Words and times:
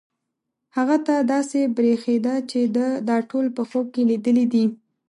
هغه 0.75 0.97
ته 1.05 1.15
داسې 1.33 1.59
برېښېده 1.75 2.35
چې 2.49 2.59
ده 2.75 2.87
دا 3.09 3.17
ټول 3.29 3.45
په 3.57 3.61
خوب 3.69 3.85
کې 3.93 4.01
لیدلي 4.09 4.45
دي. 4.53 4.65